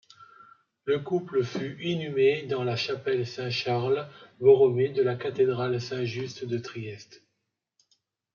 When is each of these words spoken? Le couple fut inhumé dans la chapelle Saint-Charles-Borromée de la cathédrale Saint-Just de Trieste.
Le 0.85 0.97
couple 0.97 1.43
fut 1.43 1.77
inhumé 1.79 2.47
dans 2.47 2.63
la 2.63 2.75
chapelle 2.75 3.27
Saint-Charles-Borromée 3.27 4.89
de 4.89 5.03
la 5.03 5.13
cathédrale 5.13 5.79
Saint-Just 5.79 6.43
de 6.43 6.57
Trieste. 6.57 7.21